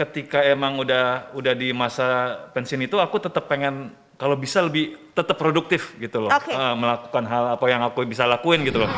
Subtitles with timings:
[0.00, 5.36] ketika emang udah udah di masa pensiun itu aku tetap pengen kalau bisa lebih tetap
[5.36, 6.32] produktif gitu loh.
[6.32, 6.52] Oke.
[6.52, 8.90] Eh, melakukan hal apa yang aku bisa lakuin gitu loh.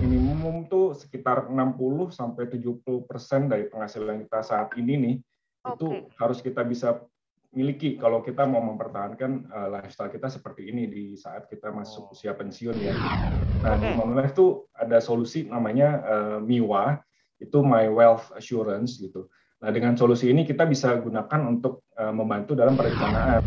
[0.00, 5.14] minimum tuh sekitar 60 sampai 70 persen dari penghasilan kita saat ini nih
[5.76, 6.08] itu Oke.
[6.16, 6.96] harus kita bisa
[7.52, 12.32] miliki kalau kita mau mempertahankan uh, lifestyle kita seperti ini di saat kita masuk usia
[12.32, 12.96] pensiun ya.
[13.60, 13.96] Nah di Oke.
[14.00, 17.04] Manulife tuh ada solusi namanya uh, MIWA
[17.36, 19.28] itu My Wealth Assurance gitu.
[19.60, 23.44] Nah dengan solusi ini kita bisa gunakan untuk uh, membantu dalam perencanaan.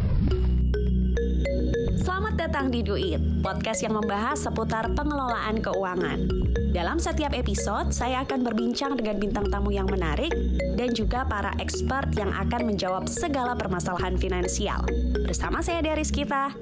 [1.98, 6.30] Selamat datang di Duit, podcast yang membahas seputar pengelolaan keuangan.
[6.70, 10.30] Dalam setiap episode, saya akan berbincang dengan bintang tamu yang menarik
[10.78, 14.86] dan juga para expert yang akan menjawab segala permasalahan finansial.
[15.26, 16.54] Bersama saya Deris Kita,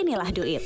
[0.00, 0.64] inilah Duit.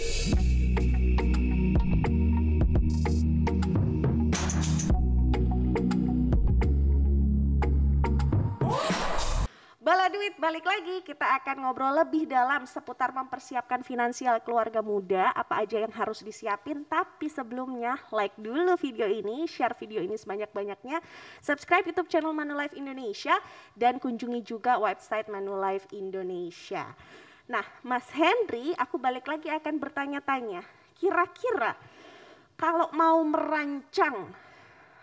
[10.39, 11.02] Balik lagi.
[11.02, 15.34] Kita akan ngobrol lebih dalam seputar mempersiapkan finansial keluarga muda.
[15.34, 16.87] Apa aja yang harus disiapin?
[16.87, 21.03] Tapi sebelumnya like dulu video ini share video ini sebanyak-banyaknya.
[21.42, 23.34] Subscribe YouTube channel Manulife Indonesia
[23.75, 26.87] dan kunjungi juga website Manulife Indonesia.
[27.48, 30.62] Nah Mas Henry aku balik lagi akan bertanya-tanya.
[30.94, 31.75] Kira-kira
[32.61, 34.31] kalau mau merancang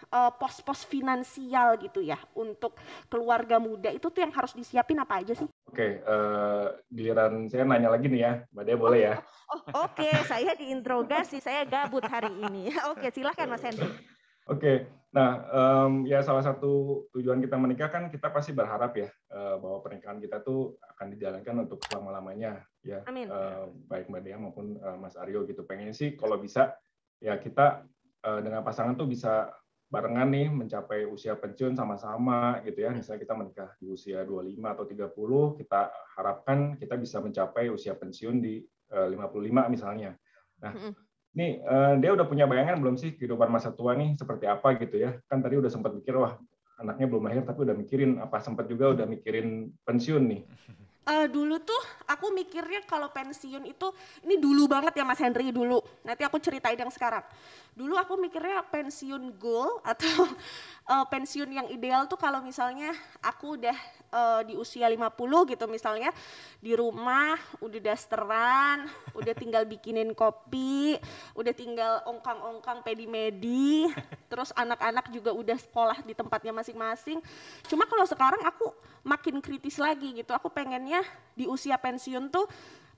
[0.08, 2.76] eh, pos-pos finansial gitu ya untuk
[3.12, 5.48] keluarga muda itu tuh yang harus disiapin apa aja sih?
[5.68, 9.16] Oke, eh, giliran saya nanya lagi nih ya, Mbak Dea boleh ya?
[9.48, 12.68] Oh, oke, saya diinterogasi, saya gabut hari ini.
[12.92, 13.88] Oke, silahkan Mas Henry.
[14.48, 19.56] Oke, nah em, ya salah satu tujuan kita menikah kan kita pasti berharap ya eh,
[19.60, 23.28] bahwa pernikahan kita tuh akan dijalankan untuk selama lamanya ya, Amin.
[23.28, 25.68] Eh, baik Mbak Dea maupun eh, Mas Aryo gitu.
[25.68, 26.80] Pengen sih kalau bisa
[27.20, 27.84] ya kita
[28.24, 29.52] eh, dengan pasangan tuh bisa
[29.88, 32.92] barengan nih mencapai usia pensiun sama-sama gitu ya.
[32.92, 35.82] Misalnya kita menikah di usia 25 atau 30, kita
[36.20, 40.16] harapkan kita bisa mencapai usia pensiun di eh, 55 misalnya.
[40.60, 40.94] Nah, Mm-mm.
[41.38, 44.98] Nih, eh, dia udah punya bayangan belum sih kehidupan masa tua nih seperti apa gitu
[44.98, 45.22] ya?
[45.30, 46.34] Kan tadi udah sempat mikir, wah
[46.82, 50.42] anaknya belum lahir tapi udah mikirin apa sempat juga udah mikirin pensiun nih.
[51.08, 53.88] Eh, dulu tuh aku mikirnya kalau pensiun itu
[54.24, 55.84] ini dulu banget ya Mas Henry dulu.
[56.08, 57.22] Nanti aku ceritain yang sekarang.
[57.76, 60.26] Dulu aku mikirnya pensiun goal atau
[60.88, 63.78] eh, pensiun yang ideal tuh kalau misalnya aku udah
[64.10, 66.10] eh, di usia 50 gitu misalnya
[66.64, 70.96] di rumah udah dasteran, udah tinggal bikinin kopi,
[71.36, 73.92] udah tinggal ongkang-ongkang pedi-medi,
[74.32, 77.20] terus anak-anak juga udah sekolah di tempatnya masing-masing.
[77.68, 78.72] Cuma kalau sekarang aku
[79.08, 80.32] makin kritis lagi gitu.
[80.36, 81.00] Aku pengennya
[81.38, 81.97] di usia pensiun
[82.30, 82.46] tuh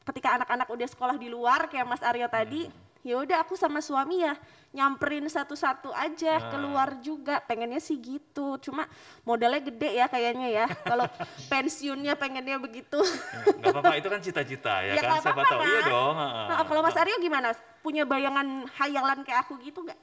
[0.04, 2.66] ketika anak-anak udah sekolah di luar kayak Mas Aryo tadi,
[3.00, 4.36] ya udah aku sama suami ya
[4.70, 6.50] nyamperin satu-satu aja Nah.
[6.50, 7.42] keluar juga.
[7.42, 8.58] Pengennya sih gitu.
[8.62, 8.86] Cuma
[9.26, 10.66] modalnya gede ya kayaknya ya.
[10.86, 11.06] Kalau
[11.52, 13.02] pensiunnya pengennya begitu.
[13.02, 15.22] Ya, nggak apa-apa itu kan cita-cita ya, Ya, kan.
[15.26, 16.16] Siapa tahu iya dong.
[16.18, 17.54] Nah, kalau Mas Aryo gimana?
[17.82, 19.98] Punya bayangan hayalan kayak aku gitu nggak?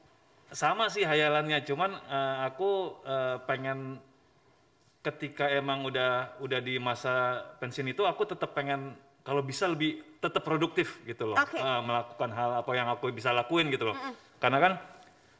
[0.46, 3.98] sama sih hayalannya cuman eh, aku eh, pengen
[5.06, 8.90] ketika emang udah udah di masa pensiun itu aku tetap pengen
[9.22, 11.54] kalau bisa lebih tetap produktif gitu loh Oke.
[11.56, 13.96] Eh, melakukan hal apa yang aku bisa lakuin gitu loh
[14.42, 14.72] karena kan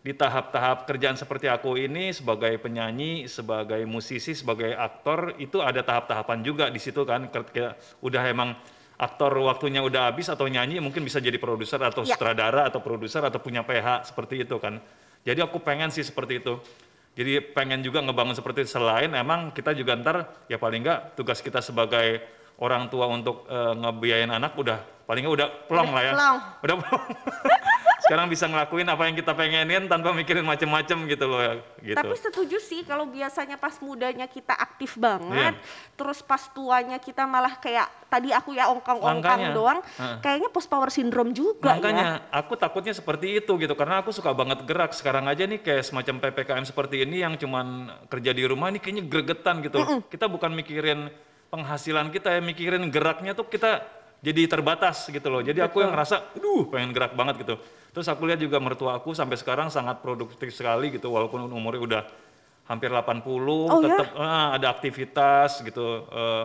[0.07, 6.47] di tahap-tahap kerjaan seperti aku ini sebagai penyanyi sebagai musisi sebagai aktor itu ada tahap-tahapan
[6.47, 8.55] juga di situ kan ketika udah emang
[8.97, 12.15] aktor waktunya udah habis atau nyanyi mungkin bisa jadi produser atau Ya.
[12.15, 14.79] sutradara atau produser atau punya PH seperti itu kan.
[15.21, 16.57] Jadi aku pengen sih seperti itu.
[17.17, 18.69] Jadi pengen juga ngebangun seperti.
[18.69, 22.21] Selain emang kita juga ntar ya paling nggak tugas kita sebagai
[22.61, 24.79] orang tua untuk eh, ngebiayain anak udah
[25.09, 26.13] paling nggak udah plong lah ya.
[26.13, 26.37] plong.
[26.61, 27.05] Udah plong.
[28.05, 31.97] Sekarang bisa ngelakuin apa yang kita pengenin tanpa mikirin macem-macem gitu loh ya, gitu.
[31.97, 35.97] Tapi setuju sih kalau biasanya pas mudanya kita aktif banget, Iya.
[35.97, 40.19] terus pas tuanya kita malah kayak tadi aku ya ongkang-ongkang doang, heeh.
[40.21, 41.81] kayaknya post power syndrome juga ya.
[41.81, 44.93] Makanya aku takutnya seperti itu gitu karena aku suka banget gerak.
[44.93, 49.05] Sekarang aja nih kayak semacam PPKM seperti ini yang cuman kerja di rumah ini kayaknya
[49.09, 49.81] gregetan gitu.
[50.13, 51.09] Kita bukan mikirin
[51.49, 55.41] penghasilan kita ya, mikirin geraknya tuh kita jadi terbatas gitu loh.
[55.41, 57.55] Jadi aku yang ngerasa, aduh pengen gerak banget gitu.
[57.91, 62.03] Terus aku lihat juga mertua aku sampai sekarang sangat produktif sekali gitu walaupun umurnya udah
[62.67, 63.89] hampir 80 Oh, ya?
[63.89, 66.05] tetap ah, ada aktivitas gitu.
[66.11, 66.45] eh,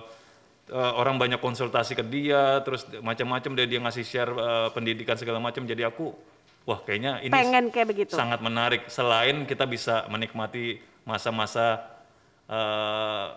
[0.72, 5.42] eh, orang banyak konsultasi ke dia, terus macam-macam dia dia ngasih share eh, pendidikan segala
[5.42, 5.66] macam.
[5.66, 6.14] Jadi aku,
[6.64, 8.14] wah kayaknya ini Pengen kayak begitu.
[8.16, 8.88] sangat menarik.
[8.88, 11.84] Selain kita bisa menikmati masa-masa
[12.48, 13.28] eh,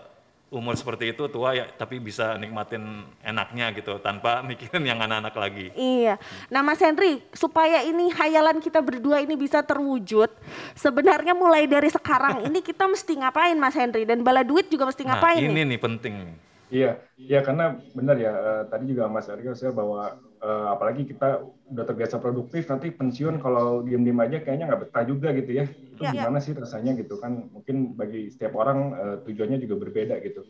[0.54, 5.66] umur seperti itu tua ya tapi bisa nikmatin enaknya gitu tanpa mikirin yang anak-anak lagi.
[5.74, 6.14] Iya.
[6.48, 10.30] Nah Mas Henry, supaya ini hayalan kita berdua ini bisa terwujud,
[10.78, 15.02] sebenarnya mulai dari sekarang ini kita mesti ngapain Mas Henry dan bala duit juga mesti
[15.02, 15.66] Nah ngapain ini nih?
[15.74, 16.14] nih penting.
[16.74, 16.90] Iya,
[17.20, 21.84] iya karena benar ya eh, tadi juga Mas Aryo saya bahwa eh, apalagi kita udah
[21.84, 25.66] terbiasa produktif nanti pensiun kalau diem-diem aja kayaknya nggak betah juga gitu ya.
[25.94, 26.26] Itu Iya.
[26.26, 27.49] gimana sih rasanya gitu kan?
[27.55, 30.43] Mungkin bagi setiap orang eh, tujuannya juga berbeda gitu.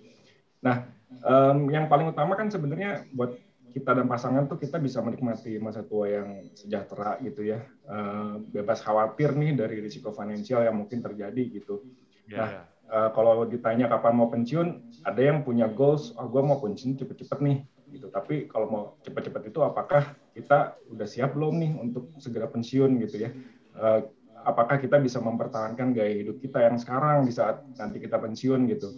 [0.65, 0.89] Nah,
[1.21, 3.37] em, yang paling utama kan sebenarnya buat
[3.75, 8.81] kita dan pasangan tuh kita bisa menikmati masa tua yang sejahtera gitu ya, Eh, bebas
[8.81, 11.85] khawatir nih dari risiko finansial yang mungkin terjadi gitu.
[12.25, 12.63] Ya, Nah, ya.
[12.85, 14.69] Eh, kalau ditanya kapan mau pensiun,
[15.05, 17.57] ada yang punya goals, oh gue mau pensiun cepet-cepet nih,
[17.93, 18.09] gitu.
[18.09, 23.25] Tapi kalau mau cepet-cepet itu, apakah kita udah siap belum nih untuk segera pensiun gitu
[23.25, 23.31] ya?
[23.75, 24.01] Eh,
[24.45, 28.95] apakah kita bisa mempertahankan gaya hidup kita yang sekarang di saat nanti kita pensiun gitu?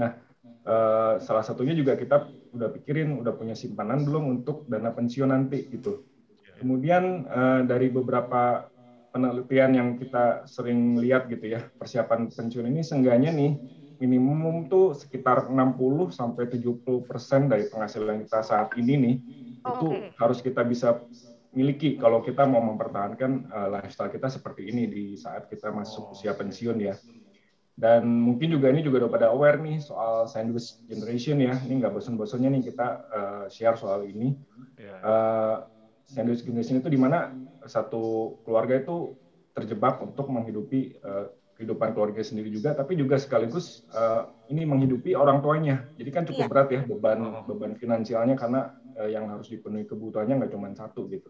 [0.00, 0.10] Nah,
[0.66, 2.16] eh, salah satunya juga kita
[2.54, 6.04] udah pikirin, udah punya simpanan belum untuk dana pensiun nanti gitu.
[6.60, 8.66] Kemudian eh, dari beberapa
[9.12, 13.52] penelitian yang kita sering lihat gitu ya, persiapan pensiun ini seenggaknya nih
[14.02, 19.14] minimum tuh sekitar 60 sampai 70 persen dari penghasilan kita saat ini nih
[19.64, 20.14] Oh, itu oke.
[20.18, 20.98] harus kita bisa
[21.52, 26.32] miliki kalau kita mau mempertahankan eh, lifestyle kita seperti ini di saat kita masuk usia
[26.32, 26.94] pensiun ya.
[27.72, 31.56] Dan mungkin juga ini juga udah pada aware nih soal sandwich generation ya.
[31.56, 34.36] Ini nggak bosan-bosannya nih kita eh, share soal ini.
[35.04, 35.56] Eh,
[36.04, 37.32] sandwich generation itu di mana
[37.64, 39.16] satu keluarga itu
[39.56, 44.22] terjebak untuk menghidupi eh, kehidupan keluarga sendiri juga, tapi juga sekaligus eh,
[44.52, 45.84] ini menghidupi orang tuanya.
[45.96, 46.28] Jadi kan Iya.
[46.32, 47.44] cukup berat ya beban Oh.
[47.48, 48.68] beban finansialnya karena
[49.00, 51.28] eh, yang harus dipenuhi kebutuhannya nggak cuma satu gitu.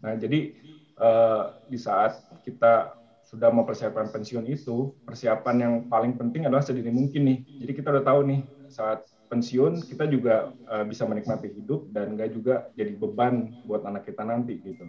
[0.00, 0.56] Nah jadi
[1.00, 2.96] eh, di saat kita
[3.30, 7.38] sudah mempersiapkan pensiun itu, persiapan yang paling penting adalah sedini mungkin nih.
[7.62, 12.30] Jadi kita udah tahu nih saat pensiun kita juga eh, bisa menikmati hidup dan nggak
[12.34, 14.84] juga jadi beban buat anak kita nanti gitu.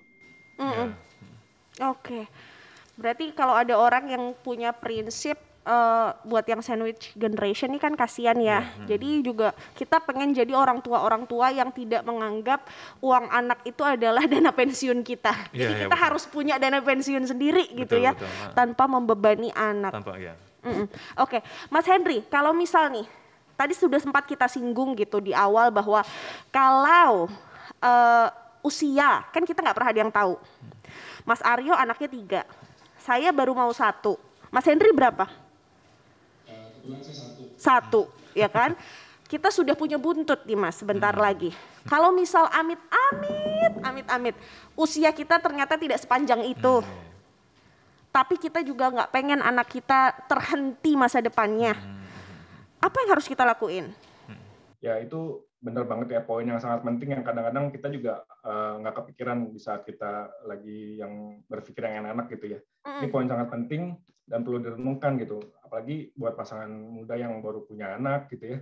[0.58, 0.90] Mm-mm.
[1.86, 2.25] Oke.
[2.98, 8.38] Berarti kalau ada orang yang punya prinsip eh, buat yang sandwich generation ini kan kasihan
[8.38, 8.66] ya.
[8.90, 12.66] Jadi juga kita pengen jadi orang tua orang tua yang tidak menganggap
[13.02, 15.34] uang anak itu adalah dana pensiun kita.
[15.54, 16.06] Iya, Jadi iya, kita betul.
[16.06, 18.30] harus punya dana pensiun sendiri gitu Betul, ya, betul.
[18.58, 19.92] Tanpa membebani anak.
[19.94, 20.34] Tanpa ya.
[20.62, 20.86] Mm-mm.
[21.18, 21.42] Oke,
[21.74, 23.10] Mas Henry, kalau misal nih,
[23.57, 26.06] tadi sudah sempat kita singgung gitu di awal bahwa
[26.54, 27.25] kalau
[27.81, 28.28] eh,
[28.62, 30.38] usia, kan kita nggak pernah ada yang tahu.
[31.25, 32.42] Mas Aryo anaknya tiga,
[33.02, 34.18] saya baru mau satu.
[34.54, 35.41] Mas Henry berapa?
[37.57, 38.74] Satu, ya kan?
[39.30, 41.56] Kita sudah punya buntut nih mas, sebentar lagi.
[41.88, 44.36] Kalau misal amit, amit, amit, amit,
[44.75, 46.83] usia kita ternyata tidak sepanjang itu
[48.12, 51.74] tapi kita juga nggak pengen anak kita terhenti masa depannya.
[52.83, 53.88] Apa yang harus kita lakuin?
[54.83, 58.95] Ya itu benar banget ya poin yang sangat penting yang kadang-kadang kita juga eh, nggak
[59.00, 62.60] kepikiran di saat kita lagi yang berpikir yang enak-enak gitu ya.
[62.60, 63.13] Ini Mm-mm.
[63.13, 63.95] poin sangat penting
[64.31, 65.44] dan perlu direnungkan gitu.
[65.60, 68.60] Apalagi buat pasangan muda yang baru punya anak gitu ya.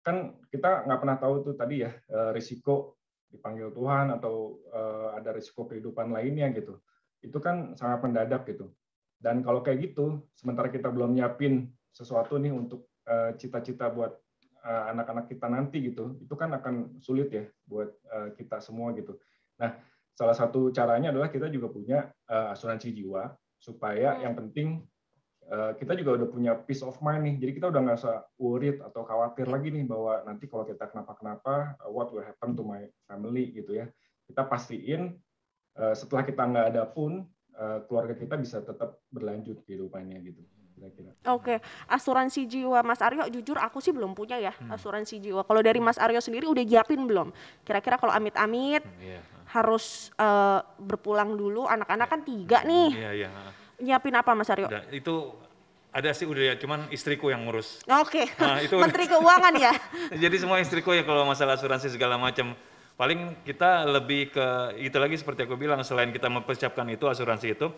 [0.00, 2.96] Kan kita nggak pernah tahu tuh tadi ya eh, risiko
[3.28, 6.80] dipanggil Tuhan atau eh, ada risiko kehidupan lainnya gitu.
[7.20, 8.72] Itu kan sangat mendadak gitu.
[9.20, 14.16] Dan kalau kayak gitu, sementara kita belum nyiapin sesuatu nih untuk eh, cita-cita buat
[14.60, 17.96] anak-anak kita nanti gitu, itu kan akan sulit ya buat
[18.36, 19.16] kita semua gitu.
[19.56, 19.72] Nah,
[20.12, 24.20] salah satu caranya adalah kita juga punya asuransi jiwa supaya Hmm.
[24.20, 24.68] yang penting
[25.50, 27.34] kita juga udah punya peace of mind nih.
[27.42, 31.74] Jadi kita udah nggak usah worried atau khawatir lagi nih bahwa nanti kalau kita kenapa-kenapa,
[31.82, 33.90] eh, what will happen to my family gitu ya.
[34.30, 35.18] Kita pastiin
[35.74, 37.26] eh, setelah kita nggak ada pun
[37.58, 40.38] eh, keluarga kita bisa tetap berlanjut kehidupannya gitu.
[40.70, 41.12] Kira-kira.
[41.34, 41.58] Oke,
[41.90, 45.42] asuransi jiwa Mas Aryo jujur aku sih belum punya ya asuransi jiwa.
[45.44, 47.34] Kalau dari Mas Aryo sendiri udah nyiapin belum?
[47.66, 49.20] Kira-kira kalau amit-amit Iya.
[49.50, 52.94] harus eh, berpulang dulu, anak-anak kan tiga nih.
[52.94, 53.30] Iya, iya.
[53.80, 54.70] Nyiapin apa Mas Aryo?
[54.70, 55.16] Udah, itu
[55.90, 57.82] ada sih udah ya, cuman istriku yang ngurus.
[57.98, 59.74] Oke, Nah, itu- Menteri Keuangan ya.
[60.22, 62.54] Jadi semua istriku ya kalau masalah asuransi segala macam.
[62.94, 64.46] Paling kita lebih ke
[64.78, 67.72] itu lagi seperti aku bilang selain kita mempersiapkan itu asuransi itu,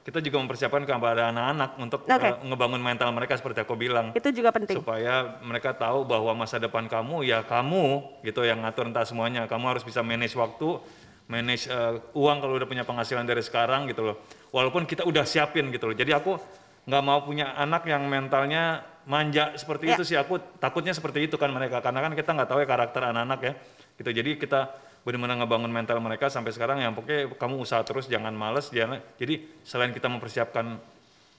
[0.00, 2.14] kita juga mempersiapkan kepada anak-anak untuk Oke.
[2.24, 4.14] eh, ngebangun mental mereka seperti aku bilang.
[4.14, 4.78] Itu juga penting.
[4.78, 9.76] supaya mereka tahu bahwa masa depan kamu ya kamu gitu yang ngatur entah semuanya kamu
[9.76, 10.78] harus bisa manage waktu
[11.26, 14.16] manage eh, uang kalau udah punya penghasilan dari sekarang gitu loh
[14.48, 16.38] walaupun kita udah siapin gitu loh jadi aku
[16.88, 19.96] nggak mau punya anak yang mentalnya manja seperti Ya.
[19.96, 20.16] itu sih.
[20.16, 21.84] Aku takutnya seperti itu kan mereka.
[21.84, 23.52] Karena kan kita nggak tahu ya karakter anak-anak ya.
[24.00, 24.10] Gitu.
[24.10, 24.72] Jadi kita
[25.04, 29.40] benar-benar ngebangun mental mereka sampai sekarang yang pokoknya kamu usaha terus jangan males jangan jadi
[29.64, 30.76] selain kita mempersiapkan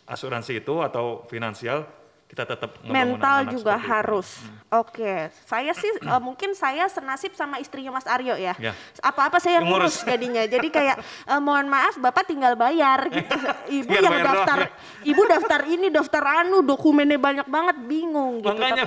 [0.10, 1.86] asuransi itu atau finansial
[2.30, 4.38] kita tetap mental anak-anak juga harus.
[4.70, 8.54] Oke, saya sih eh, mungkin saya senasib sama istrinya Mas Aryo ya.
[8.62, 8.78] Ya.
[9.02, 10.06] Apa-apa saya yang ngurus.
[10.06, 10.46] jadinya.
[10.46, 11.02] Jadi kayak
[11.34, 13.34] eh, mohon maaf Bapak tinggal bayar gitu.
[13.82, 14.70] Ibu yang bayar doang, daftar ya.
[15.10, 18.54] Ibu daftar ini, daftar anu, dokumennya banyak banget, bingung gitu.
[18.54, 18.86] Makanya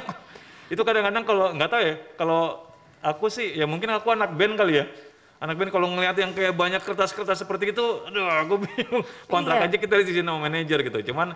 [0.71, 2.41] itu kadang-kadang kalau nggak tahu ya, kalau
[3.03, 4.87] aku sih ya mungkin aku anak band kali ya.
[5.43, 9.03] Anak band kalau ngelihat yang kayak banyak kertas-kertas seperti itu, aduh aku bingung.
[9.27, 9.67] Kontrak Iya.
[9.67, 11.11] aja kita diizinin sama manajer gitu.
[11.11, 11.35] Cuman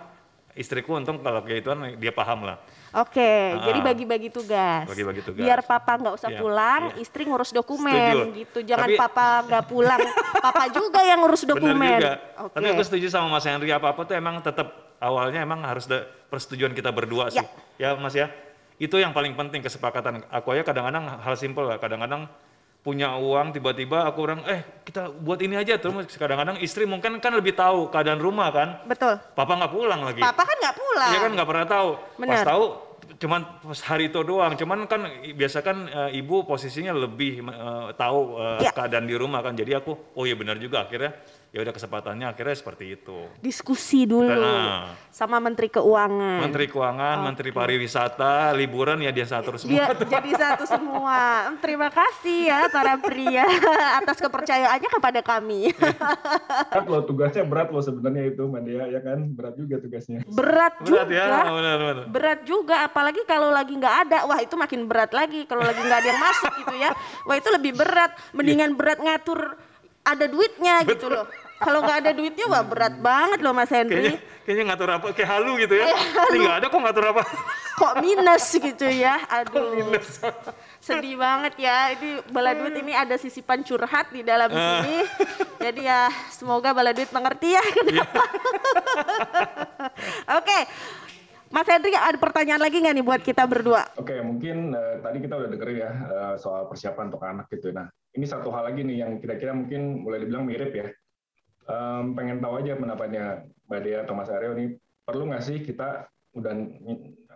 [0.57, 2.57] istriku untung kalau kayak ituan dia paham lah.
[2.97, 3.21] Oke,
[3.53, 3.61] Ah.
[3.63, 4.89] jadi bagi-bagi tugas.
[4.89, 5.37] Bagi-bagi tugas.
[5.37, 6.99] Biar papa nggak usah Iya, pulang, iya.
[6.99, 8.33] istri ngurus dokumen Setuju.
[8.33, 8.59] gitu.
[8.65, 9.99] Jangan Tapi- papa nggak pulang,
[10.45, 11.99] papa juga yang ngurus dokumen.
[12.01, 12.13] Juga.
[12.41, 12.53] Oke.
[12.57, 16.73] Tapi aku setuju sama Mas Henry apa-apa tuh emang tetap awalnya emang harus ada persetujuan
[16.73, 17.45] kita berdua sih.
[17.77, 18.33] Ya Mas ya.
[18.77, 20.25] Itu yang paling penting kesepakatan.
[20.29, 21.77] Aku aja kadang-kadang hal simpel lah.
[21.77, 22.25] Kadang-kadang
[22.87, 27.35] punya uang tiba-tiba aku orang eh kita buat ini aja terus kadang-kadang istri mungkin kan
[27.35, 29.19] lebih tahu keadaan rumah kan Betul.
[29.35, 31.11] papa nggak pulang lagi Papa kan nggak pulang.
[31.11, 31.89] Iya kan nggak pernah tahu.
[31.99, 32.45] Pas Benar.
[32.47, 32.65] tahu
[33.19, 34.53] cuman pas hari itu doang.
[34.55, 35.01] Cuman kan
[35.35, 38.71] biasa kan eh, ibu posisinya lebih eh, tahu eh, Iya.
[38.71, 39.51] keadaan di rumah kan.
[39.51, 41.11] Jadi aku oh iya benar juga akhirnya
[41.47, 43.25] ya udah kesempatannya akhirnya seperti itu.
[43.37, 44.93] Diskusi dulu Nah.
[45.09, 46.43] sama Menteri Keuangan.
[46.43, 49.71] Menteri Keuangan, Menteri Pariwisata, liburan ya dia satu semua.
[49.71, 51.19] Dia jadi satu semua.
[51.63, 53.47] Terima kasih ya para pria
[53.97, 55.71] atas kepercayaannya kepada kami.
[55.73, 60.21] Berat loh tugasnya berat loh sebenarnya itu Mandia ya kan berat juga tugasnya.
[60.27, 61.15] berat, Berat juga.
[61.15, 61.95] ya, benar benar.
[62.07, 65.43] Berat juga, apalagi kalau lagi nggak ada, wah itu makin berat lagi.
[65.43, 66.91] Kalau lagi nggak ada yang masuk gitu ya,
[67.23, 68.11] wah itu lebih berat.
[68.31, 69.57] Mendingan berat ngatur
[70.07, 71.27] ada duitnya gitu loh.
[71.57, 74.45] Kalau nggak ada duitnya, wah berat banget loh Mas Kayaknya Henry.
[74.45, 75.89] kayaknya ngatur apa kayak halu gitu ya.
[76.29, 77.23] Ini nggak ada kok ngatur apa.
[77.77, 79.97] Kok minus gitu ya, aduh.
[80.77, 84.97] Sedih banget ya, ini bala duit ini ada sisipan curhat di dalam sini.
[85.57, 88.23] Jadi ya semoga bala duit mengerti ya kenapa.
[90.37, 90.57] Oke,
[91.49, 93.81] Mas Henry ada pertanyaan lagi nggak nih buat kita berdua?
[93.97, 97.73] Oke, mungkin eh, tadi kita udah dengerin ya eh, soal persiapan untuk anak gitu.
[97.73, 100.87] Nah, ini satu hal lagi nih yang kira-kira mungkin boleh dibilang mirip ya.
[101.69, 104.73] Em, pengen tahu aja pendapatnya Mbak Dea atau Mas Aryo nih,
[105.05, 106.53] perlu nggak sih kita udah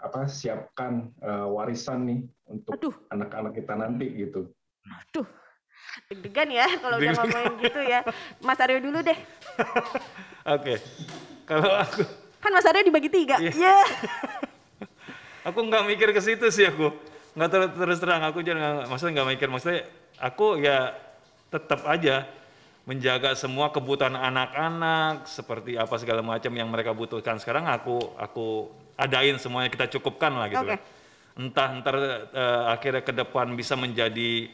[0.01, 2.19] apa siapkan eh, warisan nih
[2.49, 2.95] untuk Aduh.
[3.13, 4.49] anak-anak kita nanti gitu.
[4.89, 5.27] Aduh,
[6.09, 8.01] deg-degan ya kalau udah ngomongin gitu ya.
[8.41, 9.19] Mas Aryo dulu deh.
[10.57, 10.81] Oke.
[11.45, 12.01] Kalau aku
[12.41, 13.37] Kan Mas Aryo dibagi tiga.
[13.37, 13.53] Iya.
[13.53, 13.77] Ya.
[15.47, 16.93] aku nggak mikir ke situ sih aku
[17.31, 19.87] nggak terus, terus terang aku jangan maksudnya nggak mikir maksudnya
[20.17, 20.95] aku ya
[21.51, 22.27] tetap aja
[22.83, 29.37] menjaga semua kebutuhan anak-anak seperti apa segala macam yang mereka butuhkan sekarang aku aku adain
[29.37, 30.75] semuanya kita cukupkan lah gitu Oke.
[30.75, 30.81] loh.
[31.37, 31.95] entah ntar
[32.33, 34.51] eh, akhirnya ke depan bisa menjadi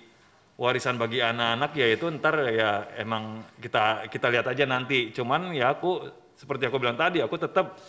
[0.60, 5.74] warisan bagi anak-anak ya itu ntar ya emang kita kita lihat aja nanti cuman ya
[5.74, 6.06] aku
[6.38, 7.80] seperti aku bilang tadi aku tetap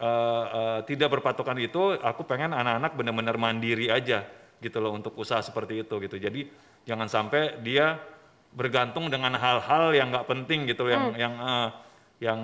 [0.00, 4.24] eh, eh, tidak berpatokan itu, aku pengen anak-anak benar-benar mandiri aja
[4.60, 6.16] gitu loh untuk usaha seperti itu gitu.
[6.16, 6.48] Jadi
[6.86, 7.98] jangan sampai dia
[8.56, 11.68] bergantung dengan hal-hal yang nggak penting gitu yang yang eh,
[12.24, 12.40] yang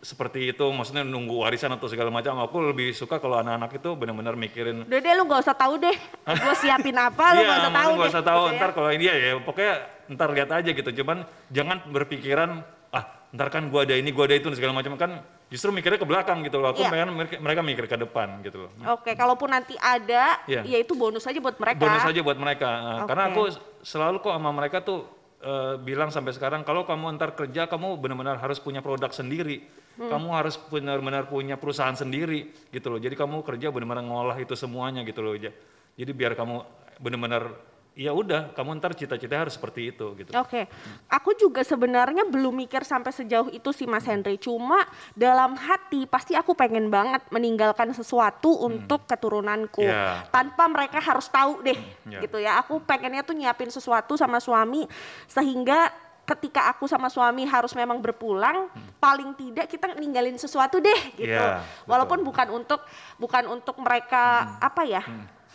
[0.00, 4.38] seperti itu maksudnya nunggu warisan atau segala macam aku lebih suka kalau anak-anak itu benar-benar
[4.38, 5.96] mikirin Udah deh lu gak usah tahu deh.
[6.30, 8.14] Gue siapin apa lu iya, gak usah tahu nggak deh.
[8.14, 8.56] usah tahu gitu ya.
[8.56, 9.74] ntar kalau ini ya, ya pokoknya
[10.14, 11.18] ntar lihat aja gitu cuman
[11.50, 12.50] jangan berpikiran
[12.94, 13.04] ah
[13.34, 15.10] ntar kan gua ada ini gua ada itu dan segala macam kan
[15.46, 16.90] justru mikirnya ke belakang gitu loh aku Iya.
[16.90, 20.62] pengen mereka, mereka mikir ke depan gitu loh Oke, kalaupun nanti ada, Iya.
[20.62, 21.80] ya itu bonus aja buat mereka.
[21.80, 23.08] bonus aja buat mereka Nah, Oke.
[23.08, 23.42] karena aku
[23.80, 25.06] selalu kok sama mereka tuh
[25.38, 29.62] eh, bilang sampai sekarang kalau kamu ntar kerja kamu benar-benar harus punya produk sendiri
[29.94, 30.08] Hmm.
[30.10, 35.00] kamu harus benar-benar punya perusahaan sendiri gitu loh jadi kamu kerja benar-benar ngolah itu semuanya
[35.02, 35.54] gitu loh Ja-
[35.94, 36.64] jadi biar kamu
[36.98, 37.52] benar-benar
[37.96, 40.68] ya udah kamu ntar cita-cita harus seperti itu gitu Oke,
[41.08, 44.36] aku juga sebenarnya belum mikir sampai sejauh itu sih Mas Henry.
[44.36, 44.84] Cuma
[45.16, 49.88] dalam hati pasti aku pengen banget meninggalkan sesuatu untuk keturunanku, Hmm.
[49.88, 50.28] Iya.
[50.28, 52.20] tanpa mereka harus tahu deh, iya.
[52.20, 52.60] gitu ya.
[52.60, 54.84] Aku pengennya tuh nyiapin sesuatu sama suami
[55.24, 55.88] sehingga
[56.26, 61.32] ketika aku sama suami harus memang berpulang, paling tidak kita ninggalin sesuatu deh, gitu.
[61.32, 61.32] Hmm.
[61.32, 61.64] Iya, betul.
[61.64, 61.88] Hmm.
[61.88, 62.80] Walaupun bukan untuk
[63.16, 65.00] bukan untuk mereka apa ya,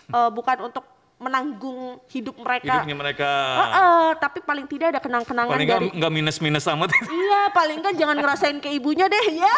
[0.10, 0.90] eh, bukan untuk
[1.22, 2.66] menanggung hidup mereka.
[2.66, 3.30] hidupnya mereka
[3.62, 7.96] Heeh, tapi paling tidak ada kenang-kenangan paling dari nggak nggak minus-minus amat Iya, paling enggak
[7.96, 9.50] jangan ngerasain ke ibunya deh, ya.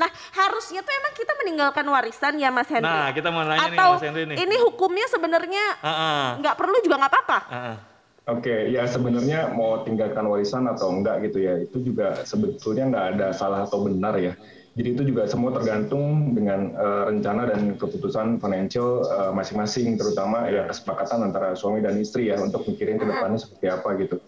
[0.00, 2.86] nah, harusnya tuh emang kita meninggalkan warisan ya, Mas Henry.
[2.86, 6.54] nah kita mau nanya nih Atau Mas Henry nih ini hukumnya sebenarnya Ah, ah, nggak
[6.54, 7.38] perlu juga nggak apa-apa.
[7.44, 7.76] ah, ah.
[8.24, 13.26] Oke, ya sebenarnya mau tinggalkan warisan atau enggak gitu ya, itu juga sebetulnya nggak ada
[13.36, 14.32] salah atau benar ya.
[14.74, 20.66] Jadi itu juga semua tergantung dengan eh, rencana dan keputusan financial eh, masing-masing, terutama ya
[20.66, 24.18] kesepakatan antara suami dan istri ya untuk mikirin ke depannya seperti apa gitu.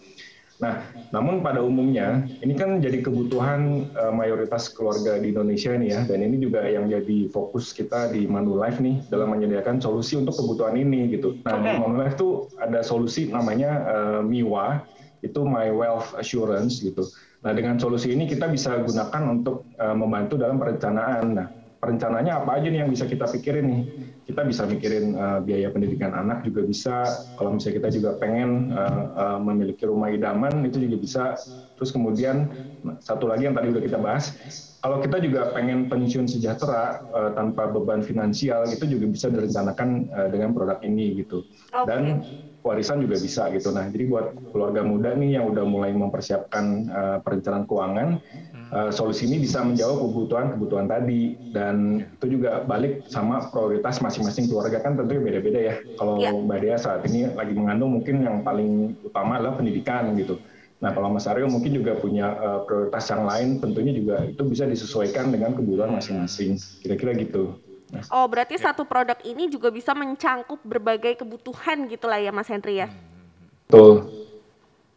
[0.57, 6.01] Nah, namun pada umumnya ini kan jadi kebutuhan uh, mayoritas keluarga di Indonesia nih ya,
[6.09, 10.81] dan ini juga yang jadi fokus kita di Manulife nih dalam menyediakan solusi untuk kebutuhan
[10.81, 11.37] ini gitu.
[11.45, 11.77] Nah, okay.
[11.77, 14.81] di Manulife tuh ada solusi namanya uh, MIWA,
[15.21, 17.05] itu My Wealth Assurance gitu.
[17.47, 21.25] Nah, dengan solusi ini kita bisa gunakan untuk uh, membantu dalam perencanaan.
[21.31, 21.47] Nah,
[21.79, 23.83] perencanaannya apa aja nih yang bisa kita pikirin nih?
[24.27, 27.07] Kita bisa mikirin uh, biaya pendidikan anak juga bisa.
[27.39, 31.25] Kalau misalnya kita juga pengen uh, uh, memiliki rumah idaman itu juga bisa.
[31.79, 32.51] Terus kemudian
[32.99, 34.35] satu lagi yang tadi udah kita bahas,
[34.87, 40.29] kalau kita juga pengen pensiun sejahtera uh, tanpa beban finansial itu juga bisa direncanakan uh,
[40.31, 41.43] dengan produk ini gitu.
[41.75, 41.91] Okay.
[41.91, 42.23] Dan
[42.63, 43.75] warisan juga bisa gitu.
[43.75, 48.09] Nah, jadi buat keluarga muda nih yang udah mulai mempersiapkan uh, perencanaan keuangan,
[48.71, 54.79] uh, solusi ini bisa menjawab kebutuhan-kebutuhan tadi dan itu juga balik sama prioritas masing-masing keluarga
[54.79, 55.75] kan tentunya beda-beda ya.
[55.99, 56.31] Kalau ya.
[56.31, 60.39] Mbak Dea saat ini lagi mengandung mungkin yang paling utama adalah pendidikan gitu.
[60.77, 64.69] Nah, kalau Mas Aryo mungkin juga punya uh, prioritas yang lain, tentunya juga itu bisa
[64.69, 66.61] disesuaikan dengan kebutuhan masing-masing.
[66.85, 67.57] Kira-kira gitu.
[68.13, 68.71] Oh, berarti ya.
[68.71, 72.93] satu produk ini juga bisa mencangkup berbagai kebutuhan gitulah ya Mas Henry ya?
[73.67, 74.27] Betul.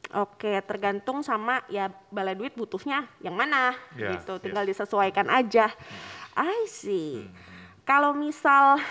[0.09, 4.41] Oke, tergantung sama ya bala duit butuhnya yang mana ya, gitu.
[4.41, 4.69] Tinggal ya.
[4.73, 5.69] disesuaikan aja.
[6.33, 7.23] I see.
[7.23, 7.29] Hmm.
[7.85, 8.81] Kalau misal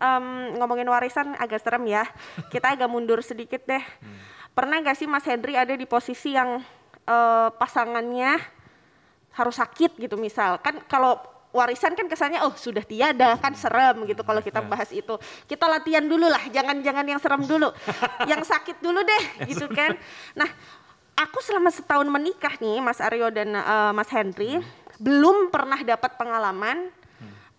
[0.00, 2.08] um, ngomongin warisan agak serem ya.
[2.48, 3.84] Kita agak mundur sedikit deh.
[3.84, 4.16] Hmm.
[4.52, 6.60] Pernah gak sih Mas Henry ada di posisi yang
[7.08, 8.36] uh, pasangannya
[9.32, 10.60] harus sakit gitu misal?
[10.60, 11.16] Kan kalau
[11.52, 16.00] warisan kan kesannya oh sudah tiada kan serem gitu kalau kita bahas itu kita latihan
[16.00, 17.68] dulu lah jangan-jangan yang serem dulu
[18.30, 19.92] yang sakit dulu deh gitu kan
[20.32, 20.48] nah
[21.12, 24.64] aku selama setahun menikah nih Mas Aryo dan uh, Mas Henry hmm.
[24.96, 26.88] belum pernah dapat pengalaman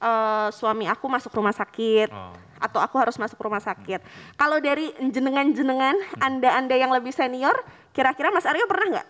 [0.04, 2.36] uh, suami aku masuk rumah sakit oh.
[2.60, 4.36] atau aku harus masuk rumah sakit hmm.
[4.36, 6.20] kalau dari jenengan-jenengan hmm.
[6.20, 7.56] anda-anda yang lebih senior
[7.96, 9.08] kira-kira Mas Aryo pernah nggak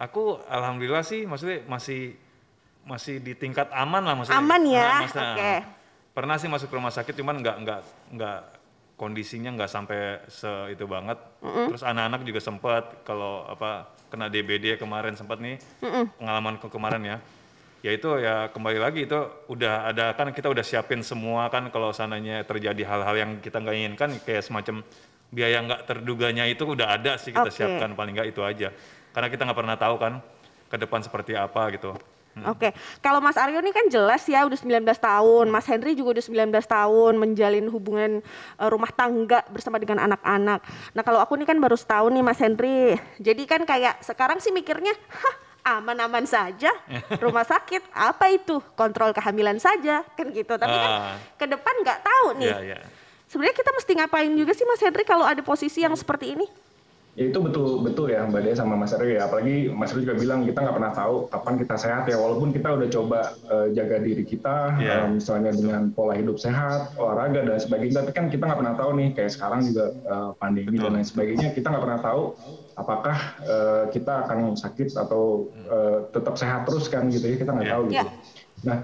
[0.00, 2.16] aku alhamdulillah sih maksudnya masih
[2.84, 4.40] masih di tingkat aman lah maksudnya.
[4.40, 5.04] Aman ya.
[5.04, 5.20] Nah, Oke.
[5.36, 5.56] Okay.
[6.10, 7.80] Pernah sih masuk rumah sakit cuman nggak nggak
[8.16, 8.40] nggak
[8.96, 11.16] kondisinya nggak sampai se itu banget.
[11.40, 11.66] Mm -hmm.
[11.72, 16.04] Terus anak-anak juga sempat kalau apa kena DBD kemarin sempat nih mm -hmm.
[16.18, 17.18] pengalaman ke kemarin ya.
[17.80, 19.16] Ya itu ya kembali lagi itu
[19.48, 23.76] udah ada kan kita udah siapin semua kan kalau sananya terjadi hal-hal yang kita nggak
[23.76, 24.84] inginkan kayak semacam
[25.32, 27.56] biaya nggak terduganya itu udah ada sih kita okay.
[27.64, 28.68] siapkan paling nggak itu aja.
[29.16, 30.12] Karena kita nggak pernah tahu kan
[30.68, 31.96] ke depan seperti apa gitu.
[32.30, 32.46] Hmm.
[32.54, 32.72] Oke, okay.
[33.02, 36.62] kalau Mas Aryo ini kan jelas ya udah 19 tahun, Mas Henry juga udah 19
[36.62, 38.22] tahun menjalin hubungan
[38.54, 40.62] uh, rumah tangga bersama dengan anak-anak.
[40.94, 44.54] Nah kalau aku ini kan baru setahun nih Mas Henry, jadi kan kayak sekarang sih
[44.54, 46.70] mikirnya, hah aman-aman saja,
[47.24, 50.56] rumah sakit apa itu, kontrol kehamilan saja kan gitu.
[50.56, 51.16] Tapi uh, kan ah.
[51.36, 52.52] ke depan nggak tahu nih.
[52.52, 52.82] Yeah, yeah.
[53.30, 56.50] Sebenarnya kita mesti ngapain juga sih Mas Henry kalau ada posisi yang seperti ini?
[57.20, 59.28] Ya itu betul betul ya Mbak Dea sama Mas Aryo ya.
[59.28, 62.16] Apalagi Mas Aryo juga bilang kita nggak pernah tahu kapan kita sehat ya.
[62.16, 65.04] Walaupun kita udah coba uh, jaga diri kita, yeah.
[65.04, 68.00] uh, misalnya dengan pola hidup sehat, olahraga dan sebagainya.
[68.00, 70.88] Tapi kan kita nggak pernah tahu nih kayak sekarang juga uh, pandemi betul.
[70.88, 71.48] dan lain sebagainya.
[71.52, 72.22] Kita nggak pernah tahu
[72.80, 77.36] apakah uh, kita akan sakit atau uh, tetap sehat terus kan gitu ya.
[77.36, 77.76] Kita nggak yeah.
[77.76, 78.00] tahu gitu.
[78.00, 78.08] Yeah.
[78.64, 78.78] Nah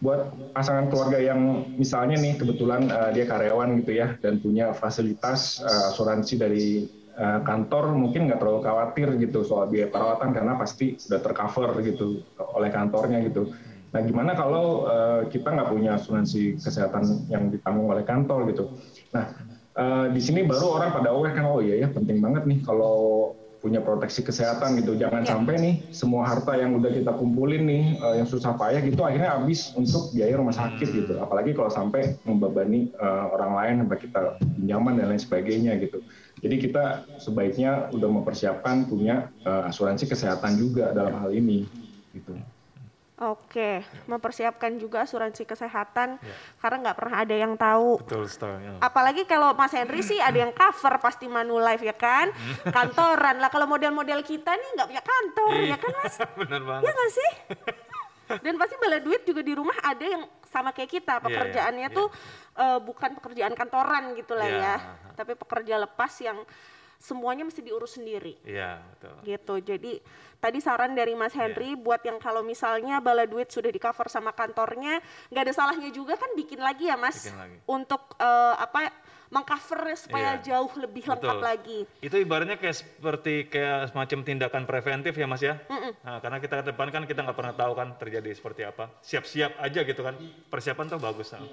[0.00, 5.60] buat pasangan keluarga yang misalnya nih kebetulan uh, dia karyawan gitu ya dan punya fasilitas
[5.60, 6.66] uh, asuransi dari
[7.10, 12.24] Eh, kantor mungkin nggak terlalu khawatir gitu soal biaya perawatan karena pasti sudah tercover gitu
[12.56, 13.50] oleh kantornya gitu.
[13.90, 18.72] Nah gimana kalau uh, kita nggak punya asuransi kesehatan yang ditanggung oleh kantor gitu.
[19.10, 19.36] Nah
[19.74, 23.34] uh, di sini baru orang pada aware kan oh iya ya penting banget nih kalau
[23.60, 24.96] punya proteksi kesehatan gitu.
[24.96, 25.36] Jangan ya.
[25.36, 29.36] sampai nih semua harta yang udah kita kumpulin nih uh, yang susah payah gitu akhirnya
[29.36, 30.96] habis untuk biaya rumah sakit hmm.
[31.04, 31.14] gitu.
[31.20, 34.20] Apalagi kalau sampai membebani uh, orang lain sampai kita
[34.56, 36.00] pinjaman dan lain sebagainya gitu.
[36.40, 41.68] Jadi kita sebaiknya udah mempersiapkan punya uh, asuransi kesehatan juga dalam hal ini
[42.16, 42.32] gitu.
[43.20, 46.36] Oke, mempersiapkan juga asuransi kesehatan ya.
[46.56, 48.00] karena nggak pernah ada yang tahu.
[48.00, 48.80] Betul, ya.
[48.80, 52.32] Apalagi kalau Mas Henry sih ada yang cover pasti Manulife ya kan,
[52.72, 53.52] kantoran lah.
[53.52, 56.14] Kalau model-model kita nih nggak punya kantor ya kan Mas?
[56.40, 56.82] Benar banget.
[56.88, 57.30] Ya nggak sih?
[58.40, 61.94] Dan pasti bala duit juga di rumah ada yang sama kayak kita iya, pekerjaannya yeah,
[61.94, 62.08] yeah, tuh
[62.60, 64.76] Uh, bukan pekerjaan kantoran gitulah yeah.
[64.76, 64.76] ya,
[65.16, 66.44] tapi pekerja lepas yang
[67.00, 68.36] semuanya mesti diurus sendiri.
[68.44, 69.16] Iya, betul.
[69.24, 69.54] Gitu.
[69.64, 69.92] Jadi
[70.36, 71.48] tadi saran dari Mas iya.
[71.48, 71.80] Henry yeah.
[71.80, 75.00] buat yang kalau misalnya bala duit sudah di cover sama kantornya,
[75.32, 77.32] nggak ada salahnya juga kan bikin lagi ya Mas.
[77.32, 77.56] Bikin lagi.
[77.64, 78.92] Untuk uh, apa
[79.30, 80.42] mengcover supaya iya.
[80.42, 81.14] jauh lebih Betul.
[81.14, 81.78] lengkap lagi.
[82.02, 85.54] Itu ibaratnya kayak seperti kayak semacam tindakan preventif ya mas ya.
[85.70, 85.92] Mm -mm.
[86.02, 88.90] Nah, karena kita ke depan kan kita nggak pernah tahu kan terjadi seperti apa.
[89.06, 90.18] Siap-siap aja gitu kan.
[90.50, 91.30] Persiapan tuh bagus.
[91.30, 91.46] Nah.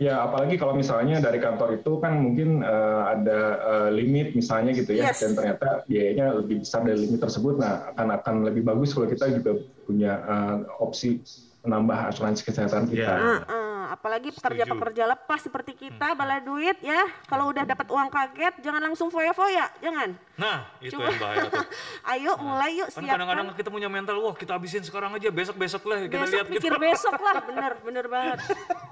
[0.00, 4.96] Ya, apalagi kalau misalnya dari kantor itu kan mungkin uh, ada uh, limit misalnya gitu
[4.96, 5.20] ya, yes.
[5.20, 7.60] dan ternyata biayanya lebih besar dari limit tersebut.
[7.60, 11.20] Nah, akan akan lebih bagus kalau kita juga punya uh, opsi
[11.68, 13.12] menambah asuransi kesehatan kita.
[13.12, 13.59] Yeah.
[14.00, 16.16] Apalagi pekerja-pekerja lepas seperti kita, hmm.
[16.16, 17.04] bala duit ya.
[17.28, 20.16] Kalau udah dapat uang kaget, jangan langsung foya-foya, jangan.
[20.40, 21.60] Nah, itu Cuma, yang bahaya tuh.
[22.16, 22.40] Ayo nah.
[22.40, 26.16] mulai yuk kan Kadang-kadang kita punya mental, wah kita habisin sekarang aja, besok-besok lah kita
[26.16, 26.46] besok lihat.
[26.48, 26.80] Besok gitu.
[26.80, 28.38] besok lah, bener, bener banget.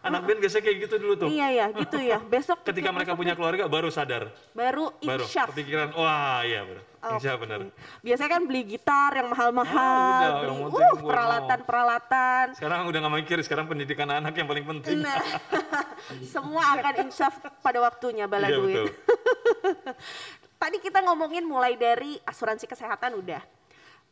[0.00, 1.28] Anak band biasanya kayak gitu dulu tuh.
[1.28, 2.18] Iya ya, gitu ya.
[2.32, 4.32] Besok ketika mereka punya keluarga baru sadar.
[4.56, 5.52] Baru insyaf.
[5.52, 6.84] Baru kepikiran, wah iya benar.
[7.00, 7.16] Okay.
[7.20, 7.58] Insyaf benar.
[8.00, 12.44] Biasanya kan beli gitar yang mahal-mahal, oh, beli uh, peralatan-peralatan.
[12.56, 15.04] Sekarang udah gak mikir, sekarang pendidikan anak yang paling penting.
[15.04, 15.20] Nah,
[16.32, 18.92] semua akan insyaf pada waktunya bala iya, duit.
[20.60, 23.40] Tadi kita ngomongin mulai dari asuransi kesehatan udah.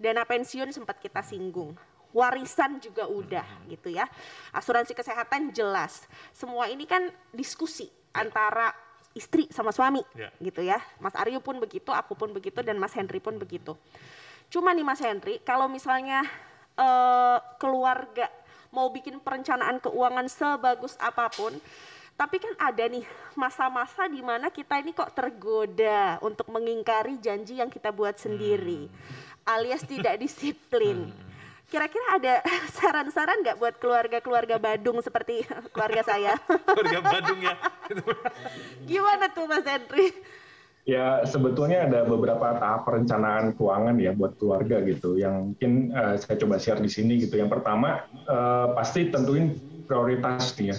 [0.00, 1.76] Dana pensiun sempat kita singgung
[2.12, 4.08] warisan juga udah gitu ya.
[4.52, 6.08] Asuransi kesehatan jelas.
[6.32, 8.24] Semua ini kan diskusi ya.
[8.24, 8.72] antara
[9.16, 10.30] istri sama suami ya.
[10.40, 10.80] gitu ya.
[11.02, 13.76] Mas Aryo pun begitu, aku pun begitu dan Mas Henry pun begitu.
[14.48, 16.24] Cuma nih Mas Henry, kalau misalnya
[16.78, 18.30] uh, keluarga
[18.72, 21.52] mau bikin perencanaan keuangan sebagus apa pun,
[22.16, 23.04] tapi kan ada nih
[23.36, 29.44] masa-masa di mana kita ini kok tergoda untuk mengingkari janji yang kita buat sendiri, hmm.
[29.48, 31.12] alias tidak disiplin.
[31.12, 31.28] Hmm
[31.68, 32.34] Kira-kira ada
[32.80, 35.44] saran-saran nggak buat keluarga-keluarga Badung seperti
[35.76, 36.32] keluarga saya?
[36.66, 37.54] keluarga Badung ya.
[38.88, 40.16] Gimana tuh Mas Henry?
[40.88, 46.40] Ya sebetulnya ada beberapa tahap perencanaan keuangan ya buat keluarga gitu yang mungkin uh, saya
[46.40, 47.36] coba share di sini gitu.
[47.36, 49.52] Yang pertama uh, pasti tentuin
[49.84, 50.76] prioritas nih ya.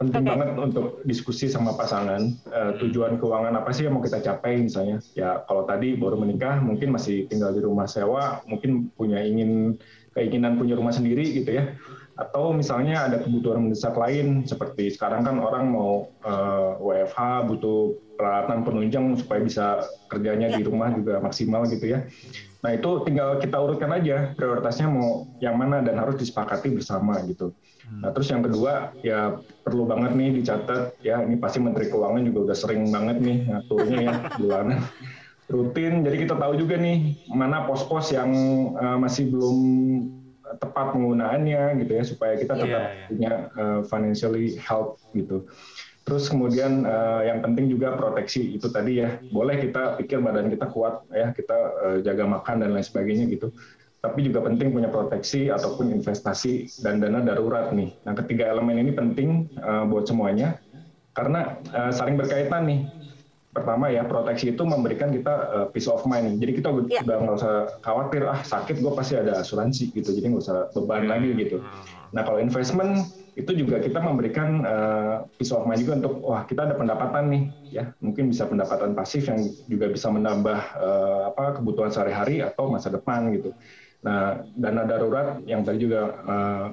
[0.00, 0.32] Penting okay.
[0.32, 5.04] banget untuk diskusi sama pasangan uh, tujuan keuangan apa sih yang mau kita capai misalnya.
[5.12, 9.76] Ya kalau tadi baru menikah mungkin masih tinggal di rumah sewa, mungkin punya ingin
[10.14, 11.78] keinginan punya rumah sendiri gitu ya
[12.20, 17.96] atau misalnya ada kebutuhan mendesak lain seperti sekarang kan orang mau uh, eh, WFH butuh
[18.20, 20.68] peralatan penunjang supaya bisa kerjanya di ya.
[20.68, 22.04] rumah juga maksimal gitu ya.
[22.60, 27.56] Nah itu tinggal kita urutkan aja prioritasnya mau yang mana dan harus disepakati bersama gitu.
[27.88, 28.04] Hmm.
[28.04, 32.52] Nah terus yang kedua ya perlu banget nih dicatat ya ini pasti Menteri Keuangan juga
[32.52, 34.84] udah sering banget nih ngaturnya ya bulanan
[35.50, 36.06] rutin.
[36.06, 38.30] Jadi kita tahu juga nih mana pos-pos yang
[38.78, 39.58] uh, masih belum
[40.58, 43.08] tepat penggunaannya gitu ya supaya kita iya, tetap yeah, yeah.
[43.10, 45.46] punya uh, financially health gitu.
[46.02, 50.66] Terus kemudian uh, yang penting juga proteksi itu tadi ya boleh kita pikir badan kita
[50.72, 53.54] kuat ya kita uh, jaga makan dan lain sebagainya gitu.
[54.00, 57.94] Tapi juga penting punya proteksi ataupun investasi dan dana darurat nih.
[58.08, 60.56] Nah ketiga elemen ini penting uh, buat semuanya
[61.12, 62.80] karena uh, saling berkaitan nih
[63.50, 66.38] pertama ya proteksi itu memberikan kita uh, peace of mind.
[66.38, 67.02] Jadi kita yeah.
[67.02, 70.14] udah nggak usah khawatir ah sakit gue pasti ada asuransi gitu.
[70.14, 71.58] Jadi nggak usah beban lagi gitu.
[72.14, 76.66] Nah kalau investment itu juga kita memberikan uh, peace of mind juga untuk wah kita
[76.66, 79.38] ada pendapatan nih ya mungkin bisa pendapatan pasif yang
[79.70, 83.50] juga bisa menambah uh, apa kebutuhan sehari-hari atau masa depan gitu.
[84.06, 86.66] Nah dana darurat yang tadi juga uh,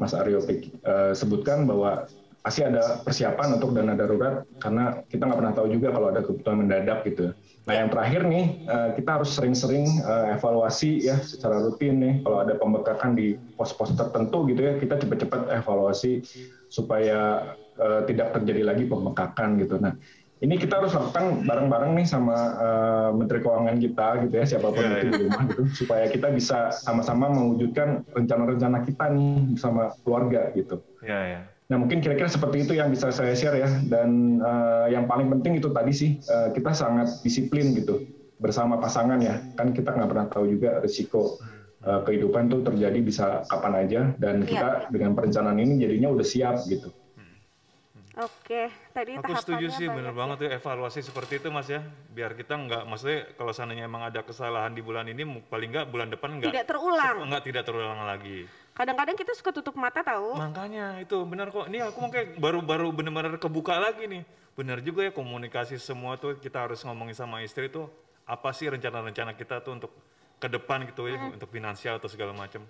[0.00, 2.08] Mas Aryo uh, sebutkan bahwa
[2.40, 6.64] pasti ada persiapan untuk dana darurat karena kita nggak pernah tahu juga kalau ada kebutuhan
[6.64, 7.36] mendadak gitu.
[7.68, 12.40] Nah yang terakhir nih eh, kita harus sering-sering eh, evaluasi ya secara rutin nih kalau
[12.40, 16.24] ada pembekakan di pos-pos tertentu gitu ya kita cepat-cepat evaluasi
[16.70, 19.76] supaya uh, tidak terjadi lagi pembekakan gitu.
[19.82, 19.98] Nah
[20.40, 24.80] ini kita harus lakukan bareng-bareng nih sama uh, Menteri Keuangan kita gitu ya siapa pun
[24.80, 25.12] yeah, itu yeah.
[25.12, 30.80] di rumah gitu supaya kita bisa sama-sama mewujudkan rencana-rencana kita nih bersama keluarga gitu.
[31.04, 31.44] Yeah, yeah.
[31.70, 33.70] Nah mungkin kira-kira seperti itu yang bisa saya share ya.
[33.86, 38.04] Dan uh, yang paling penting itu tadi sih uh, kita sangat disiplin gitu
[38.42, 39.38] bersama pasangan ya.
[39.54, 41.38] Kan kita nggak pernah tahu juga risiko
[41.86, 44.00] uh, kehidupan tuh terjadi bisa kapan aja.
[44.18, 44.90] Dan kita ya.
[44.90, 46.90] dengan perencanaan ini jadinya udah siap gitu.
[48.20, 50.18] Oke, tadi Aku setuju sih, bener ya.
[50.18, 51.80] banget tuh evaluasi seperti itu mas ya.
[52.12, 56.12] Biar kita nggak, maksudnya kalau seandainya emang ada kesalahan di bulan ini, paling nggak bulan
[56.12, 57.16] depan nggak tidak terulang.
[57.30, 58.44] Nggak tidak terulang lagi.
[58.74, 60.38] Kadang-kadang kita suka tutup mata tahu.
[60.38, 61.68] Makanya itu benar kok.
[61.68, 64.22] Ini aku mau kayak baru-baru benar-benar kebuka lagi nih.
[64.54, 67.90] Benar juga ya komunikasi semua tuh kita harus ngomongin sama istri tuh
[68.24, 69.92] apa sih rencana-rencana kita tuh untuk
[70.40, 71.36] ke depan gitu ya, hmm.
[71.36, 72.64] untuk finansial atau segala macam.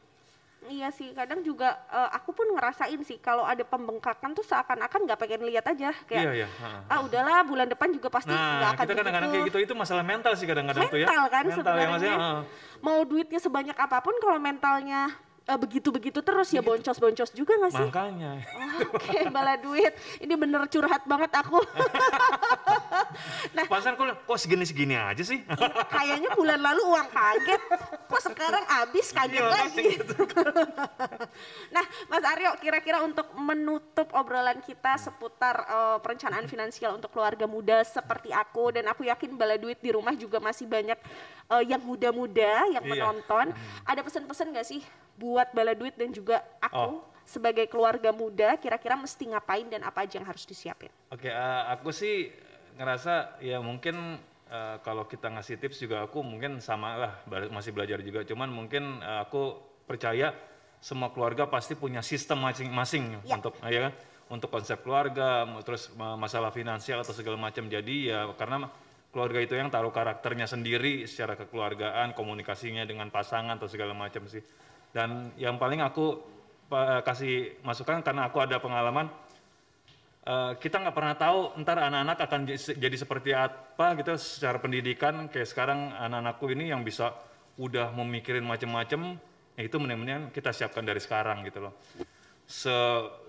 [0.69, 5.17] Iya sih, kadang juga uh, aku pun ngerasain sih kalau ada pembengkakan tuh seakan-akan nggak
[5.17, 6.49] pengen lihat aja kayak iya, iya.
[6.85, 10.37] ah udahlah bulan depan juga pasti nah, akan kita kadang-kadang kayak gitu itu masalah mental
[10.37, 11.09] sih kadang-kadang tuh ya.
[11.09, 12.13] Mental kan mental ya, sebenarnya.
[12.13, 12.31] Ya,
[12.85, 15.09] Mau duitnya sebanyak apa pun kalau mentalnya
[15.51, 17.87] begitu-begitu terus ya boncos-boncos juga nggak sih?
[17.91, 18.33] Makanya.
[18.87, 19.91] Oke, bala duit.
[20.19, 21.59] Ini bener curhat banget aku.
[23.57, 25.43] nah, Pasan kok, kok segini-segini aja sih?
[25.91, 27.63] kayaknya bulan lalu uang kaget.
[28.07, 29.87] Kok sekarang habis kaget Iya, lagi.
[31.75, 37.83] nah, Mas Aryo, kira-kira untuk menutup obrolan kita seputar eh, perencanaan finansial untuk keluarga muda
[37.83, 40.99] seperti aku dan aku yakin bala duit di rumah juga masih banyak
[41.51, 42.91] eh, yang muda-muda yang Iya.
[42.93, 43.51] menonton.
[43.83, 44.83] Ada pesan-pesan nggak sih
[45.31, 47.07] buat bala duit dan juga aku Oh.
[47.23, 50.91] sebagai keluarga muda kira-kira mesti ngapain dan apa aja yang harus disiapin?
[51.09, 52.35] Oke, eh, aku sih
[52.75, 54.19] ngerasa ya mungkin
[54.51, 57.13] eh, kalau kita ngasih tips juga aku mungkin sama lah
[57.55, 58.27] masih belajar juga.
[58.27, 59.55] Cuman mungkin eh, aku
[59.87, 60.35] percaya
[60.83, 63.39] semua keluarga pasti punya sistem masing-masing Ya.
[63.39, 63.93] untuk ya kan
[64.31, 67.67] untuk konsep keluarga, terus ma- masalah finansial atau segala macam.
[67.67, 68.67] Jadi ya karena
[69.11, 74.43] keluarga itu yang taruh karakternya sendiri secara kekeluargaan, komunikasinya dengan pasangan atau segala macam sih.
[74.91, 76.19] Dan yang paling aku
[76.67, 79.07] pa- kasih masukan karena aku ada pengalaman
[80.21, 82.41] Eh, kita nggak pernah tahu ntar anak-anak akan
[82.77, 87.17] jadi seperti apa gitu secara pendidikan kayak sekarang anak-anakku ini yang bisa
[87.57, 89.17] udah memikirin macam-macam
[89.57, 91.73] ya itu mending-mendingan kita siapkan dari sekarang gitu loh
[92.45, 92.69] se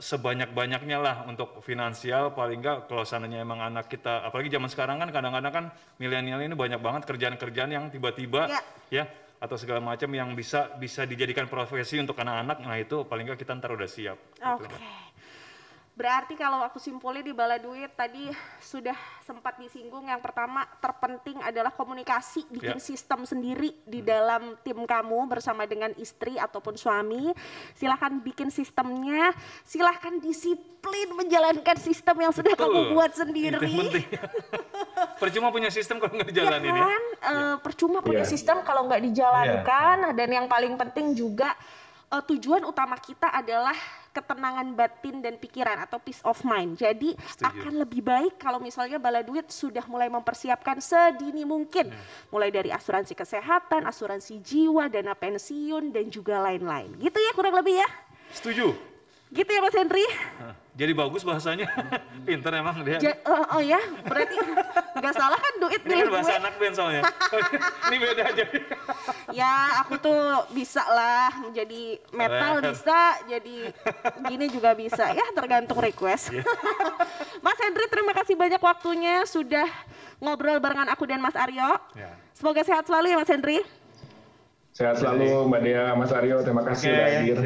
[0.04, 5.16] sebanyak-banyaknya lah untuk finansial paling nggak kalau seandainya emang anak kita apalagi zaman sekarang kan
[5.16, 8.62] kadang-kadang kan milenial ini banyak banget kerjaan-kerjaan yang tiba-tiba Ya.
[8.92, 9.04] ya
[9.42, 13.58] atau segala macam yang bisa bisa dijadikan profesi untuk anak-anak nah itu paling nggak kita
[13.58, 14.70] ntar udah siap gitu.
[14.70, 15.12] Oke.
[15.92, 18.32] Berarti kalau aku simpulin di bala duit tadi
[18.64, 22.82] sudah sempat disinggung yang pertama terpenting adalah komunikasi bikin Ya.
[22.82, 27.36] sistem sendiri di dalam tim kamu bersama dengan istri ataupun suami.
[27.76, 29.36] Silahkan bikin sistemnya,
[29.68, 32.94] silahkan disiplin menjalankan sistem yang sudah kamu Betul.
[32.96, 33.76] buat Itu sendiri.
[35.22, 36.86] Percuma punya sistem kalau nggak Ya dijalanin ya.
[36.90, 38.34] kan, Eh, percuma punya Iya.
[38.34, 41.54] sistem kalau nggak dijalankan dan yang paling penting juga
[42.10, 43.72] eh, tujuan utama kita adalah
[44.12, 46.76] ketenangan batin dan pikiran atau peace of mind.
[46.76, 47.48] Jadi Setuju.
[47.48, 52.02] akan lebih baik kalau misalnya bala duit sudah mulai mempersiapkan sedini mungkin, Iya.
[52.28, 57.00] mulai dari asuransi kesehatan, asuransi jiwa, dana pensiun dan juga lain-lain.
[57.00, 57.88] Gitu ya kurang lebih ya.
[58.34, 58.91] Setuju.
[59.32, 60.04] Gitu ya Mas Henry.
[60.72, 61.68] Jadi bagus bahasanya.
[62.28, 63.00] Pinter emang dia.
[63.00, 64.40] Ja- eh, oh ya, berarti
[64.98, 66.40] nggak salah kan duit Ini kan milik bahasa gue.
[66.40, 67.04] anak band soalnya.
[67.92, 68.44] Ini beda aja.
[69.36, 70.20] Ya, aku tuh
[70.52, 73.58] bisa lah menjadi metal bisa, jadi
[74.28, 76.32] gini juga bisa ya, tergantung request.
[76.32, 76.44] Iya.
[77.46, 79.68] Mas Hendri, terima kasih banyak waktunya sudah
[80.24, 81.80] ngobrol barengan aku dan Mas Aryo.
[81.96, 82.16] Ya.
[82.32, 83.60] Semoga sehat selalu ya Mas Hendri.
[84.72, 86.40] Sehat selalu Mbak Dea, Mas Aryo.
[86.40, 87.38] Terima kasih udah hadir.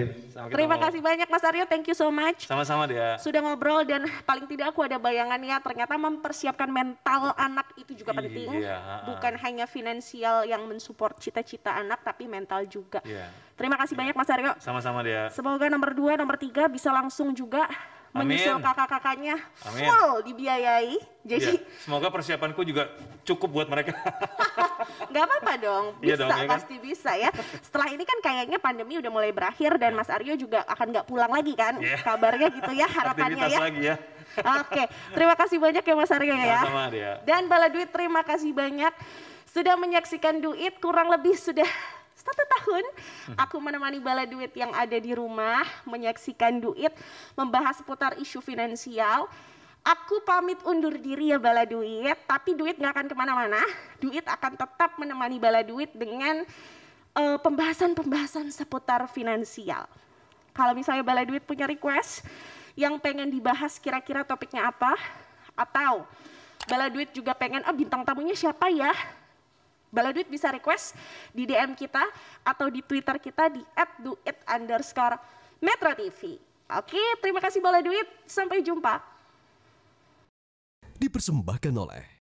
[0.53, 2.45] Terima kasih banyak Mas Aryo, thank you so much.
[2.45, 3.17] Sama-sama dia.
[3.17, 8.13] Sudah ngobrol dan paling tidak aku ada bayangan ya ternyata mempersiapkan mental anak itu juga
[8.13, 8.47] Iya, penting.
[8.61, 8.95] ha-ha.
[9.09, 13.01] Bukan hanya finansial yang mensupport cita-cita anak tapi mental juga.
[13.01, 13.31] Iya.
[13.57, 14.51] Terima kasih banyak Mas Aryo.
[14.61, 15.31] Sama-sama dia.
[15.33, 17.65] Semoga nomor 2, nomor 3 bisa langsung juga.
[18.15, 20.95] Menyusul kakak-kakaknya full dibiayai.
[21.25, 21.81] Jadi Iya.
[21.83, 22.87] Semoga persiapanku juga
[23.25, 23.91] cukup buat mereka.
[25.11, 26.49] nggak apa-apa dong, Iya bisa dong, ya kan?
[26.55, 27.29] pasti bisa ya.
[27.59, 31.31] Setelah ini kan kayaknya pandemi udah mulai berakhir dan Mas Aryo juga akan nggak pulang
[31.33, 31.81] lagi kan?
[31.81, 31.97] Iya.
[32.05, 33.59] Kabarnya gitu ya, harapannya ya.
[33.59, 33.95] lagi ya.
[34.61, 34.83] Oke,
[35.15, 36.59] terima kasih banyak ya Mas Aryo ya.
[36.93, 37.11] Dia.
[37.25, 38.93] Dan Bala Duit terima kasih banyak
[39.49, 41.67] sudah menyaksikan Duit kurang lebih sudah
[42.25, 42.83] satu tahun
[43.37, 46.89] aku menemani Bala Duit yang ada di rumah menyaksikan Duit
[47.37, 49.29] membahas seputar isu finansial.
[49.85, 53.61] Aku pamit undur diri ya Bala Duit, tapi Duit nggak akan ke mana-mana.
[54.01, 56.41] Duit akan tetap menemani Bala Duit dengan
[57.13, 59.85] eh, pembahasan-pembahasan seputar finansial.
[60.57, 62.25] Kalau misalnya Bala Duit punya request
[62.73, 64.97] yang pengen dibahas kira-kira topiknya apa,
[65.53, 66.01] atau
[66.65, 68.89] Bala Duit juga pengen, oh bintang tamunya siapa ya?
[69.91, 70.95] Bala Duit bisa request
[71.31, 72.03] di DM kita
[72.43, 73.61] atau di Twitter kita di
[74.01, 75.17] @duit underscore
[75.61, 76.37] Metro TV.
[76.75, 78.05] Oke, terima kasih Bala Duit.
[78.25, 79.15] Sampai jumpa.
[80.95, 82.14] dipersembahkan oleh